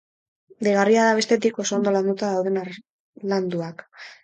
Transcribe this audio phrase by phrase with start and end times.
[0.67, 3.89] Deigarria da, bestetik, oso ondo landuta dauden harlanduak.